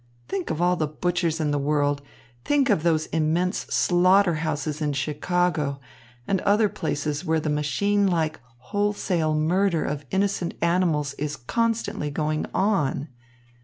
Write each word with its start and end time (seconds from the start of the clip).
Think 0.27 0.49
of 0.49 0.59
all 0.59 0.77
the 0.77 0.87
butchers 0.87 1.39
in 1.39 1.51
the 1.51 1.59
world, 1.59 2.01
think 2.43 2.71
of 2.71 2.81
those 2.81 3.05
immense 3.13 3.67
slaughter 3.69 4.33
houses 4.41 4.81
in 4.81 4.93
Chicago 4.93 5.79
and 6.27 6.41
other 6.41 6.69
places 6.69 7.23
where 7.23 7.39
the 7.39 7.51
machine 7.51 8.07
like, 8.07 8.39
wholesale 8.57 9.35
murder 9.35 9.85
of 9.85 10.07
innocent 10.09 10.55
animals 10.59 11.13
is 11.19 11.35
constantly 11.35 12.09
going 12.09 12.47
on. 12.51 13.09